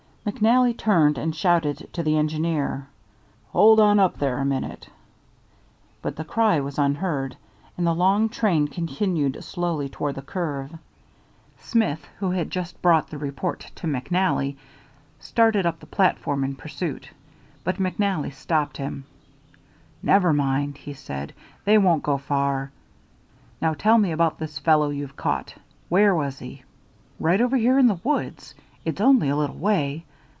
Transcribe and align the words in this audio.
McNally 0.23 0.77
turned 0.77 1.17
and 1.17 1.35
shouted 1.35 1.89
to 1.93 2.03
the 2.03 2.15
engineer, 2.15 2.85
"Hold 3.53 3.79
on 3.79 3.97
up 3.99 4.19
there 4.19 4.37
a 4.37 4.45
minute"; 4.45 4.87
but 6.03 6.15
the 6.15 6.23
cry 6.23 6.59
was 6.59 6.77
unheard, 6.77 7.35
and 7.75 7.87
the 7.87 7.95
long 7.95 8.29
train 8.29 8.67
continued 8.67 9.43
slowly 9.43 9.89
toward 9.89 10.13
the 10.13 10.21
curve. 10.21 10.77
Smith, 11.57 12.07
who 12.19 12.29
had 12.29 12.51
just 12.51 12.79
brought 12.83 13.07
the 13.09 13.17
report 13.17 13.71
to 13.73 13.87
McNally, 13.87 14.55
started 15.19 15.65
up 15.65 15.79
the 15.79 15.87
platform 15.87 16.43
in 16.43 16.53
pursuit, 16.55 17.09
but 17.63 17.77
McNally 17.77 18.31
stopped 18.31 18.77
him. 18.77 19.05
"Never 20.03 20.31
mind," 20.33 20.77
he 20.77 20.93
said. 20.93 21.33
"They 21.65 21.79
won't 21.79 22.03
go 22.03 22.19
far. 22.19 22.69
Now 23.59 23.73
tell 23.73 23.97
me 23.97 24.11
about 24.11 24.37
this 24.37 24.59
fellow 24.59 24.91
you've 24.91 25.17
caught. 25.17 25.55
Where 25.89 26.13
was 26.13 26.37
he?" 26.37 26.61
"Right 27.19 27.41
over 27.41 27.57
here 27.57 27.79
in 27.79 27.87
the 27.87 27.99
woods; 28.03 28.53
it's 28.85 29.01
only 29.01 29.27
a 29.29 29.35
little 29.35 29.57
way. 29.57 30.05